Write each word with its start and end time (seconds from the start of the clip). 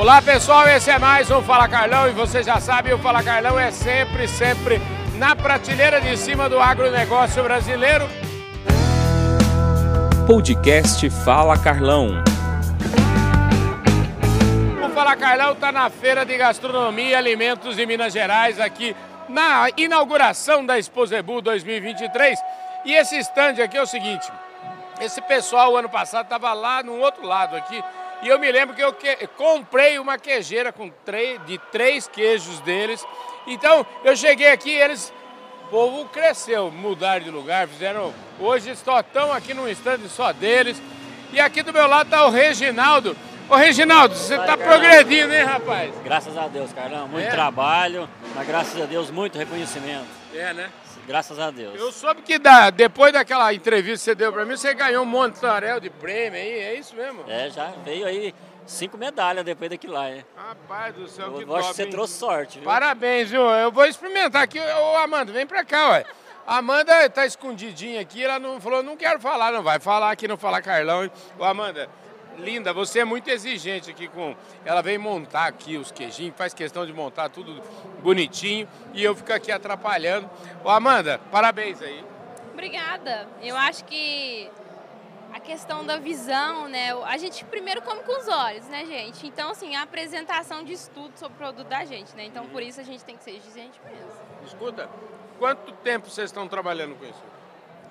Olá 0.00 0.22
pessoal, 0.22 0.66
esse 0.66 0.90
é 0.90 0.98
mais 0.98 1.30
um 1.30 1.42
Fala 1.42 1.68
Carlão 1.68 2.08
e 2.08 2.12
você 2.12 2.42
já 2.42 2.58
sabe, 2.58 2.90
o 2.90 2.98
Fala 3.00 3.22
Carlão 3.22 3.60
é 3.60 3.70
sempre, 3.70 4.26
sempre 4.26 4.80
na 5.18 5.36
prateleira 5.36 6.00
de 6.00 6.16
cima 6.16 6.48
do 6.48 6.58
agronegócio 6.58 7.42
brasileiro. 7.42 8.08
Podcast 10.26 11.10
Fala 11.22 11.58
Carlão. 11.58 12.24
O 14.82 14.88
Fala 14.94 15.14
Carlão 15.16 15.52
está 15.52 15.70
na 15.70 15.90
Feira 15.90 16.24
de 16.24 16.34
Gastronomia 16.34 17.10
e 17.10 17.14
Alimentos 17.14 17.76
de 17.76 17.84
Minas 17.84 18.14
Gerais, 18.14 18.58
aqui 18.58 18.96
na 19.28 19.68
inauguração 19.76 20.64
da 20.64 20.78
Exposebu 20.78 21.42
2023. 21.42 22.38
E 22.86 22.94
esse 22.94 23.18
stand 23.18 23.62
aqui 23.62 23.76
é 23.76 23.82
o 23.82 23.86
seguinte, 23.86 24.26
esse 24.98 25.20
pessoal, 25.20 25.76
ano 25.76 25.90
passado, 25.90 26.24
estava 26.24 26.54
lá 26.54 26.82
no 26.82 26.98
outro 27.00 27.26
lado 27.26 27.54
aqui. 27.54 27.84
E 28.22 28.28
eu 28.28 28.38
me 28.38 28.50
lembro 28.50 28.74
que 28.74 28.82
eu 28.82 28.92
que... 28.92 29.26
comprei 29.36 29.98
uma 29.98 30.18
queijeira 30.18 30.72
com 30.72 30.90
de 31.46 31.58
três 31.72 32.06
queijos 32.06 32.60
deles. 32.60 33.04
Então, 33.46 33.86
eu 34.04 34.16
cheguei 34.16 34.50
aqui 34.50 34.70
eles... 34.70 35.12
O 35.64 35.70
povo 35.70 36.04
cresceu, 36.06 36.70
mudaram 36.70 37.22
de 37.24 37.30
lugar, 37.30 37.68
fizeram... 37.68 38.12
Hoje 38.40 38.70
estão 38.70 38.96
aqui 39.32 39.54
num 39.54 39.68
stand 39.68 40.00
só 40.08 40.32
deles. 40.32 40.82
E 41.32 41.38
aqui 41.38 41.62
do 41.62 41.72
meu 41.72 41.86
lado 41.86 42.06
está 42.06 42.26
o 42.26 42.30
Reginaldo. 42.30 43.16
Ô 43.50 43.56
Reginaldo, 43.56 44.14
você 44.14 44.36
está 44.36 44.56
progredindo, 44.56 45.34
hein, 45.34 45.42
rapaz? 45.42 45.92
Graças 46.04 46.38
a 46.38 46.46
Deus, 46.46 46.72
Carlão. 46.72 47.08
Muito 47.08 47.26
é? 47.26 47.30
trabalho, 47.30 48.08
mas 48.32 48.46
graças 48.46 48.80
a 48.80 48.86
Deus, 48.86 49.10
muito 49.10 49.36
reconhecimento. 49.36 50.06
É, 50.32 50.54
né? 50.54 50.70
Graças 51.04 51.36
a 51.36 51.50
Deus. 51.50 51.74
Eu 51.76 51.90
soube 51.90 52.22
que 52.22 52.38
da, 52.38 52.70
depois 52.70 53.12
daquela 53.12 53.52
entrevista 53.52 53.98
que 53.98 54.04
você 54.04 54.14
deu 54.14 54.32
para 54.32 54.44
mim, 54.44 54.56
você 54.56 54.72
ganhou 54.72 55.02
um 55.02 55.06
montarel 55.06 55.80
de 55.80 55.90
prêmio 55.90 56.38
aí, 56.38 56.60
é 56.60 56.74
isso 56.76 56.94
mesmo? 56.94 57.24
É, 57.26 57.50
já 57.50 57.72
veio 57.84 58.06
aí 58.06 58.32
cinco 58.64 58.96
medalhas 58.96 59.44
depois 59.44 59.68
daquilo 59.68 59.94
lá, 59.94 60.08
hein? 60.08 60.24
Rapaz 60.36 60.94
do 60.94 61.08
céu, 61.08 61.26
eu, 61.26 61.32
que 61.32 61.42
eu 61.42 61.46
top, 61.48 61.58
acho 61.58 61.68
que 61.70 61.74
você 61.74 61.82
hein? 61.82 61.90
trouxe 61.90 62.14
sorte, 62.14 62.58
viu? 62.60 62.64
Parabéns, 62.64 63.30
viu? 63.30 63.42
Eu 63.42 63.72
vou 63.72 63.84
experimentar 63.84 64.44
aqui. 64.44 64.60
Ô, 64.60 64.96
Amanda, 64.98 65.32
vem 65.32 65.44
pra 65.44 65.64
cá, 65.64 65.90
ué. 65.90 66.04
A 66.46 66.58
Amanda 66.58 67.10
tá 67.10 67.26
escondidinha 67.26 68.00
aqui, 68.00 68.22
ela 68.22 68.38
não 68.38 68.60
falou, 68.60 68.80
não 68.80 68.96
quero 68.96 69.18
falar, 69.18 69.50
não 69.50 69.62
vai 69.64 69.80
falar 69.80 70.12
aqui, 70.12 70.28
não 70.28 70.36
falar 70.36 70.62
Carlão. 70.62 71.10
Ô, 71.36 71.44
Amanda, 71.44 71.88
linda, 72.40 72.72
você 72.72 73.00
é 73.00 73.04
muito 73.04 73.28
exigente 73.28 73.90
aqui 73.90 74.08
com. 74.08 74.34
Ela 74.64 74.82
vem 74.82 74.98
montar 74.98 75.46
aqui 75.46 75.76
os 75.76 75.92
queijinhos, 75.92 76.34
faz 76.36 76.52
questão 76.52 76.84
de 76.86 76.92
montar 76.92 77.28
tudo 77.28 77.62
bonitinho 78.02 78.68
e 78.92 79.04
eu 79.04 79.14
fico 79.14 79.32
aqui 79.32 79.52
atrapalhando. 79.52 80.28
Ô, 80.64 80.70
Amanda, 80.70 81.20
parabéns 81.30 81.80
aí. 81.80 82.04
Obrigada. 82.52 83.28
Eu 83.40 83.56
acho 83.56 83.84
que 83.84 84.50
a 85.32 85.40
questão 85.40 85.84
da 85.84 85.96
visão, 85.96 86.68
né? 86.68 86.92
A 87.04 87.16
gente 87.16 87.44
primeiro 87.44 87.82
come 87.82 88.02
com 88.02 88.18
os 88.18 88.28
olhos, 88.28 88.66
né, 88.66 88.84
gente? 88.84 89.26
Então, 89.26 89.50
assim, 89.50 89.76
a 89.76 89.82
apresentação 89.82 90.64
de 90.64 90.72
estudo 90.72 91.12
sobre 91.16 91.34
o 91.34 91.38
produto 91.38 91.68
da 91.68 91.84
gente, 91.84 92.14
né? 92.16 92.24
Então, 92.24 92.46
por 92.48 92.62
isso 92.62 92.80
a 92.80 92.84
gente 92.84 93.04
tem 93.04 93.16
que 93.16 93.22
ser 93.22 93.36
exigente 93.36 93.80
mesmo. 93.84 94.10
Escuta, 94.44 94.88
quanto 95.38 95.72
tempo 95.72 96.10
vocês 96.10 96.30
estão 96.30 96.48
trabalhando 96.48 96.96
com 96.96 97.04
isso? 97.04 97.39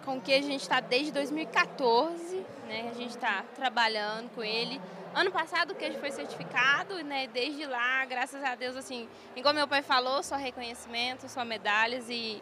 Com 0.10 0.20
que 0.20 0.34
a 0.34 0.42
gente 0.42 0.62
está 0.62 0.80
desde 0.80 1.12
2014, 1.12 2.44
né? 2.68 2.90
A 2.90 2.96
gente 2.96 3.12
está 3.12 3.44
trabalhando 3.54 4.28
com 4.32 4.44
ele. 4.44 4.82
Ano 5.14 5.32
passado 5.32 5.70
o 5.70 5.76
queijo 5.76 6.00
foi 6.00 6.10
certificado, 6.10 6.96
né? 7.04 7.28
Desde 7.28 7.64
lá, 7.68 8.04
graças 8.06 8.44
a 8.44 8.56
Deus, 8.56 8.76
assim, 8.76 9.08
igual 9.36 9.54
meu 9.54 9.68
pai 9.68 9.84
falou, 9.84 10.24
só 10.24 10.36
reconhecimento, 10.36 11.30
só 11.30 11.46
medalhas 11.46 12.10
e 12.10 12.42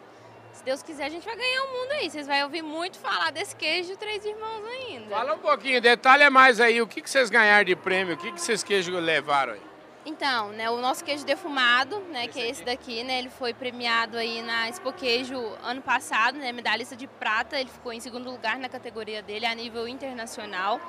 se 0.50 0.64
Deus 0.64 0.82
quiser 0.82 1.04
a 1.04 1.08
gente 1.10 1.26
vai 1.26 1.36
ganhar 1.36 1.62
o 1.64 1.72
mundo 1.74 1.92
aí. 1.92 2.08
Vocês 2.08 2.26
vão 2.26 2.42
ouvir 2.44 2.62
muito 2.62 2.98
falar 2.98 3.30
desse 3.32 3.54
queijo 3.54 3.94
Três 3.98 4.24
Irmãos 4.24 4.64
ainda. 4.66 5.14
Fala 5.14 5.34
um 5.34 5.38
pouquinho, 5.38 5.78
detalha 5.78 6.30
mais 6.30 6.62
aí, 6.62 6.80
o 6.80 6.86
que, 6.86 7.02
que 7.02 7.10
vocês 7.10 7.28
ganharam 7.28 7.66
de 7.66 7.76
prêmio, 7.76 8.14
o 8.14 8.16
que, 8.16 8.32
que 8.32 8.40
esses 8.40 8.64
queijos 8.64 8.94
levaram 8.94 9.52
aí? 9.52 9.60
Então, 10.08 10.48
né, 10.52 10.70
o 10.70 10.78
nosso 10.78 11.04
queijo 11.04 11.22
defumado, 11.26 12.00
né, 12.10 12.24
esse 12.24 12.32
que 12.32 12.40
é 12.40 12.48
esse 12.48 12.64
daqui, 12.64 13.04
né, 13.04 13.18
ele 13.18 13.28
foi 13.28 13.52
premiado 13.52 14.16
aí 14.16 14.40
na 14.40 14.66
Expo 14.66 14.90
Queijo 14.90 15.36
ano 15.62 15.82
passado, 15.82 16.38
né, 16.38 16.50
medalhista 16.50 16.96
de 16.96 17.06
prata, 17.06 17.60
ele 17.60 17.68
ficou 17.68 17.92
em 17.92 18.00
segundo 18.00 18.30
lugar 18.30 18.58
na 18.58 18.70
categoria 18.70 19.20
dele 19.20 19.44
a 19.44 19.54
nível 19.54 19.86
internacional. 19.86 20.80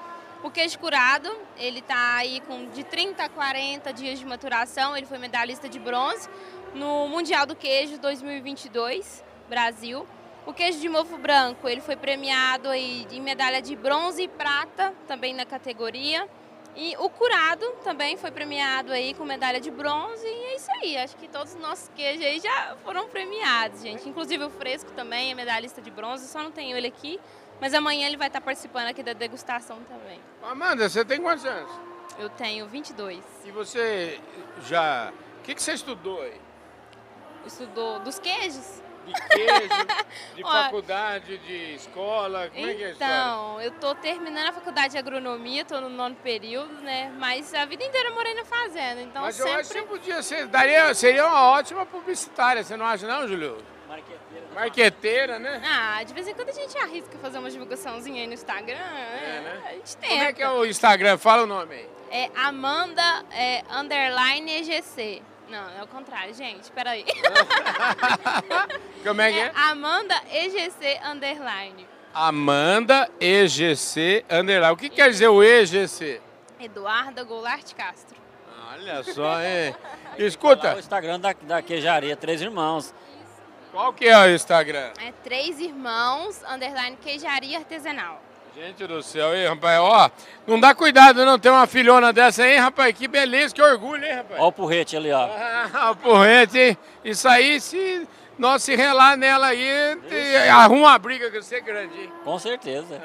O 0.41 0.50
queijo 0.50 0.80
curado, 0.80 1.30
ele 1.57 1.81
tá 1.81 2.16
aí 2.16 2.40
com 2.47 2.69
de 2.69 2.81
30 2.85 3.25
a 3.25 3.28
40 3.28 3.91
dias 3.91 4.19
de 4.19 4.25
maturação, 4.25 4.96
ele 4.96 5.06
foi 5.06 5.18
medalhista 5.18 5.68
de 5.68 5.80
bronze 5.80 6.30
no 6.74 7.09
Mundial 7.09 7.46
do 7.46 7.57
Queijo 7.57 8.00
2022, 8.00 9.22
Brasil. 9.50 10.07
O 10.46 10.53
queijo 10.53 10.80
de 10.80 10.88
mofo 10.88 11.18
branco, 11.18 11.68
ele 11.68 11.81
foi 11.81 11.97
premiado 11.97 12.69
aí 12.69 13.06
em 13.12 13.19
medalha 13.19 13.62
de 13.62 13.75
bronze 13.75 14.24
e 14.24 14.28
prata, 14.30 14.94
também 15.09 15.34
na 15.34 15.46
categoria. 15.46 16.25
E 16.75 16.96
o 16.97 17.09
curado 17.09 17.66
também 17.84 18.16
foi 18.16 18.31
premiado 18.31 18.91
aí 18.91 19.13
com 19.13 19.25
medalha 19.25 19.59
de 19.59 19.69
bronze 19.69 20.25
e 20.25 20.44
é 20.46 20.56
isso 20.56 20.72
aí. 20.72 20.97
Acho 20.97 21.16
que 21.18 21.28
todos 21.28 21.53
os 21.53 21.59
nossos 21.59 21.90
queijos 21.96 22.25
aí 22.25 22.40
já 22.40 22.75
foram 22.84 23.07
premiados, 23.07 23.81
gente. 23.81 24.07
Inclusive 24.07 24.44
o 24.44 24.50
fresco 24.50 24.91
também 24.91 25.31
é 25.31 25.35
medalhista 25.35 25.81
de 25.81 25.91
bronze, 25.91 26.28
só 26.28 26.41
não 26.41 26.52
tenho 26.52 26.78
ele 26.78 26.88
aqui. 26.88 27.19
Mas 27.59 27.74
amanhã 27.74 28.07
ele 28.07 28.16
vai 28.16 28.28
estar 28.28 28.40
participando 28.40 28.88
aqui 28.88 29.03
da 29.03 29.13
degustação 29.13 29.78
também. 29.84 30.19
Amanda, 30.41 30.88
você 30.88 31.03
tem 31.03 31.22
quantos 31.22 31.46
anos? 31.46 31.72
Eu 32.18 32.30
tenho 32.30 32.66
22. 32.68 33.19
E 33.46 33.51
você 33.51 34.19
já... 34.66 35.12
O 35.40 35.41
que, 35.44 35.56
que 35.56 35.62
você 35.62 35.74
estudou 35.74 36.22
aí? 36.22 36.40
Estudou 37.46 38.00
dos 38.00 38.19
queijos? 38.19 38.81
De 39.06 39.14
queijo, 39.14 39.86
de 40.36 40.44
faculdade, 40.44 41.38
de 41.40 41.76
escola, 41.76 42.50
como 42.50 42.60
então, 42.60 42.70
é 42.70 42.76
que 42.76 42.84
é? 42.84 42.92
Então, 42.92 43.62
eu 43.62 43.72
tô 43.72 43.96
terminando 43.96 44.50
a 44.50 44.54
faculdade 44.54 44.92
de 44.92 44.98
agronomia, 44.98 45.66
tô 45.66 45.80
no 45.82 45.90
nono 45.90 46.16
período, 46.16 46.74
né? 46.82 47.12
Mas 47.18 47.54
a 47.54 47.66
vida 47.66 47.84
inteira 47.84 48.10
eu 48.10 48.16
morei 48.16 48.34
na 48.34 48.46
fazenda, 48.46 49.02
então 49.02 49.22
Mas 49.24 49.36
sempre... 49.36 49.52
eu 49.52 49.60
acho 49.60 49.70
que 49.70 49.80
você 49.80 49.86
podia 49.86 50.22
ser, 50.22 50.48
daria, 50.48 50.94
seria 50.94 51.26
uma 51.26 51.50
ótima 51.52 51.86
publicitária, 51.86 52.64
você 52.64 52.78
não 52.78 52.86
acha 52.86 53.08
não, 53.08 53.28
Julio? 53.28 53.58
Marqueteira. 53.88 54.46
Marqueteira, 54.54 55.40
né? 55.40 55.62
Ah, 55.66 56.04
de 56.04 56.14
vez 56.14 56.28
em 56.28 56.34
quando 56.36 56.50
a 56.50 56.54
gente 56.54 56.78
arrisca 56.78 57.18
fazer 57.20 57.40
uma 57.40 57.50
divulgaçãozinha 57.50 58.22
aí 58.22 58.28
no 58.28 58.34
Instagram, 58.34 58.78
É, 58.78 59.42
né? 59.42 59.62
a 59.66 59.72
gente 59.74 59.98
tenta. 59.98 60.14
Como 60.14 60.24
é 60.24 60.34
que 60.34 60.44
é 60.44 60.50
o 60.50 60.66
Instagram? 60.66 61.18
Fala 61.18 61.44
o 61.44 61.48
nome 61.48 61.74
aí. 61.74 61.90
É 62.12 62.30
Amanda 62.36 63.26
é, 63.31 63.64
underline 63.72 64.52
EGC. 64.52 65.22
Não, 65.50 65.70
é 65.80 65.84
o 65.84 65.88
contrário, 65.88 66.34
gente, 66.34 66.72
peraí. 66.72 67.06
Como 69.04 69.22
é 69.22 69.32
que 69.32 69.40
é? 69.40 69.52
Amanda 69.56 70.16
EGC 70.32 71.00
underline. 71.06 71.88
Amanda 72.14 73.10
EGC 73.20 74.26
underline. 74.30 74.74
O 74.74 74.78
que 74.78 74.90
quer 74.90 75.10
dizer 75.10 75.28
o 75.28 75.44
EGC? 75.44 76.22
Eduarda 76.60 77.24
Goulart 77.24 77.74
Castro. 77.74 78.18
Olha 78.74 79.04
só, 79.04 79.40
hein? 79.42 79.76
Lá 80.18 80.18
o 80.18 80.22
Escuta, 80.22 80.78
Instagram 80.78 81.20
da, 81.20 81.34
da 81.34 81.62
queijaria 81.62 82.16
Três 82.16 82.42
Irmãos. 82.42 82.94
qual 83.72 83.92
que 83.94 84.06
é 84.08 84.18
o 84.18 84.30
Instagram? 84.30 84.92
É 85.00 85.12
Três 85.24 85.60
Irmãos 85.60 86.44
underline 86.44 86.98
queijaria 86.98 87.58
artesanal. 87.58 88.22
Gente 88.59 88.86
do 88.88 89.02
céu, 89.02 89.34
hein, 89.34 89.47
rapaz? 89.47 89.80
Ó, 89.80 90.12
não 90.46 90.59
dá 90.59 90.75
cuidado 90.75 91.24
não 91.25 91.40
ter 91.40 91.50
uma 91.50 91.66
filhona 91.66 92.12
dessa 92.12 92.44
aí, 92.44 92.58
rapaz. 92.58 92.94
Que 92.97 93.08
beleza, 93.08 93.56
que 93.56 93.62
orgulho, 93.62 94.03
hein, 94.06 94.16
rapaz? 94.16 94.38
Olha 94.40 94.47
o 94.50 94.52
porrete 94.52 94.97
ali, 94.97 95.12
ó. 95.14 95.30
Ah, 95.74 95.96
porrete, 95.96 96.58
hein? 96.59 96.78
Isso 97.06 97.25
aí, 97.30 97.62
se 97.62 98.06
nós 98.38 98.62
se 98.62 98.75
relar 98.75 99.16
nela 99.16 99.48
aí, 99.48 99.96
te- 100.09 100.50
arruma 100.50 100.88
uma 100.90 101.00
briga 101.00 101.31
com 101.31 101.42
você 101.42 101.62
grande, 101.62 102.02
hein? 102.02 102.12
Com 102.25 102.38
certeza. 102.38 103.02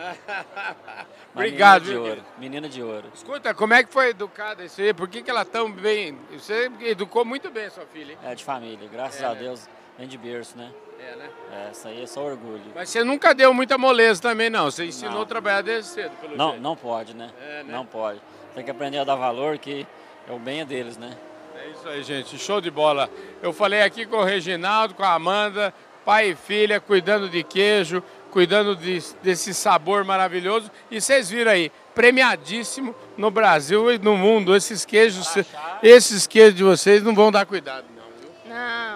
Obrigado, 1.34 1.82
Menina 1.84 2.03
de 2.03 2.09
ouro. 2.10 2.22
Menina 2.38 2.69
de 2.69 2.82
ouro. 2.82 3.04
Escuta, 3.14 3.54
como 3.54 3.75
é 3.75 3.84
que 3.84 3.93
foi 3.93 4.09
educada 4.10 4.64
isso 4.64 4.81
aí? 4.81 4.93
Por 4.93 5.09
que, 5.09 5.22
que 5.22 5.31
ela 5.31 5.44
tão 5.44 5.70
bem? 5.70 6.19
Você 6.32 6.70
educou 6.81 7.25
muito 7.25 7.48
bem 7.50 7.66
a 7.66 7.70
sua 7.70 7.87
filha, 7.87 8.12
hein? 8.12 8.19
É 8.25 8.34
de 8.34 8.43
família, 8.44 8.88
graças 8.93 9.20
É, 9.22 9.26
a? 9.26 9.34
Deus. 9.34 9.69
Vem 9.99 10.09
de 10.09 10.19
berço, 10.19 10.56
né? 10.59 10.71
É, 10.99 11.16
né? 11.16 11.28
É, 11.53 11.71
isso 11.71 11.87
aí 11.87 12.03
é 12.03 12.06
só 12.06 12.25
orgulho. 12.25 12.62
Mas 12.75 12.88
você 12.88 13.05
nunca 13.05 13.34
deu 13.34 13.53
muita 13.55 13.77
moleza 13.78 14.21
também, 14.22 14.49
não. 14.50 14.71
Você 14.71 14.84
ensinou 14.87 15.15
Não. 15.16 15.22
a 15.22 15.27
trabalhar 15.27 15.62
desde 15.62 15.91
cedo, 15.91 16.12
pelo 16.21 16.37
Não, 16.37 16.50
jeito. 16.50 16.62
não 16.62 16.75
pode, 16.77 17.15
né? 17.15 17.31
É, 17.41 17.62
né? 17.62 17.72
Não 17.72 17.84
pode. 17.87 18.21
Tem 18.55 18.65
que 18.65 18.71
aprender 18.71 18.99
a 18.99 19.05
dar 19.05 19.15
valor, 19.16 19.59
que 19.59 19.87
é 20.28 20.32
o 20.32 20.38
bem 20.38 20.65
deles, 20.65 20.97
né? 20.97 21.17
É 21.62 21.69
isso 21.69 21.88
aí, 21.88 22.02
gente. 22.02 22.38
Show 22.38 22.61
de 22.61 22.70
bola. 22.70 23.08
Eu 23.43 23.52
falei 23.52 23.82
aqui 23.82 24.06
com 24.06 24.17
o 24.17 24.25
Reginaldo, 24.25 24.94
com 24.94 25.02
a 25.02 25.12
Amanda, 25.14 25.73
pai 26.05 26.31
e 26.31 26.35
filha, 26.35 26.81
cuidando 26.81 27.29
de 27.29 27.43
queijo, 27.43 28.02
cuidando 28.31 28.75
de- 28.76 29.02
desse 29.23 29.52
sabor 29.55 30.05
maravilhoso. 30.05 30.70
E 30.90 31.00
vocês 31.00 31.29
viram 31.31 31.50
aí, 31.52 31.70
premiadíssimo 31.94 32.94
no 33.17 33.31
Brasil 33.31 33.93
e 33.93 33.99
no 33.99 34.17
mundo. 34.17 34.55
Esses 34.56 34.85
queijos, 34.85 35.35
esses 35.82 36.26
queijos 36.26 36.55
de 36.55 36.62
vocês 36.64 37.02
não 37.02 37.14
vão 37.14 37.31
dar 37.31 37.44
cuidado, 37.47 37.85
não, 37.97 38.05
viu? 38.20 38.31
Não, 38.55 38.94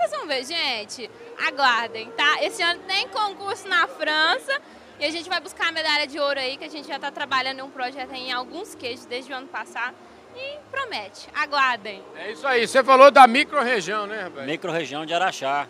vocês 0.00 0.10
vão 0.12 0.26
ver, 0.26 0.44
gente. 0.44 1.10
Aguardem, 1.46 2.10
tá? 2.12 2.42
Esse 2.42 2.62
ano 2.62 2.80
tem 2.86 3.06
concurso 3.08 3.68
na 3.68 3.86
França 3.86 4.60
e 4.98 5.04
a 5.04 5.10
gente 5.10 5.28
vai 5.28 5.40
buscar 5.40 5.68
a 5.68 5.72
medalha 5.72 6.06
de 6.06 6.18
ouro 6.18 6.38
aí, 6.38 6.56
que 6.56 6.64
a 6.64 6.68
gente 6.68 6.88
já 6.88 6.96
está 6.96 7.10
trabalhando 7.10 7.58
em 7.58 7.62
um 7.62 7.70
projeto 7.70 8.12
em 8.12 8.32
alguns 8.32 8.74
queijos 8.74 9.04
desde 9.04 9.32
o 9.32 9.36
ano 9.36 9.46
passado. 9.48 9.94
E 10.36 10.58
promete, 10.70 11.28
aguardem. 11.34 12.02
É 12.16 12.32
isso 12.32 12.46
aí. 12.46 12.66
Você 12.66 12.82
falou 12.84 13.10
da 13.10 13.26
micro-região, 13.26 14.06
né, 14.06 14.22
rapaz? 14.22 14.46
Micro-região 14.46 15.04
de 15.04 15.12
Araxá. 15.12 15.66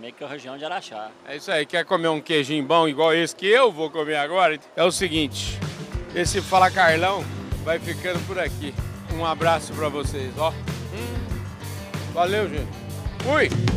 Micro-região 0.00 0.56
de 0.56 0.64
Araxá. 0.64 1.10
É 1.26 1.36
isso 1.36 1.52
aí. 1.52 1.66
Quer 1.66 1.84
comer 1.84 2.08
um 2.08 2.20
queijinho 2.20 2.64
bom 2.64 2.88
igual 2.88 3.14
esse 3.14 3.36
que 3.36 3.46
eu 3.46 3.70
vou 3.70 3.90
comer 3.90 4.16
agora? 4.16 4.58
É 4.74 4.82
o 4.82 4.90
seguinte, 4.90 5.58
esse 6.14 6.40
Fala 6.40 6.70
Carlão 6.70 7.22
vai 7.62 7.78
ficando 7.78 8.18
por 8.26 8.38
aqui. 8.38 8.74
Um 9.14 9.26
abraço 9.26 9.72
para 9.74 9.88
vocês, 9.88 10.32
ó. 10.38 10.50
Hum. 10.50 12.12
Valeu, 12.14 12.48
gente. 12.48 12.81
Uy. 13.24 13.71